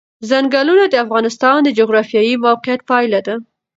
ځنګلونه 0.29 0.85
د 0.89 0.95
افغانستان 1.05 1.57
د 1.63 1.69
جغرافیایي 1.79 2.35
موقیعت 2.45 2.81
پایله 2.89 3.19
ده. 3.27 3.35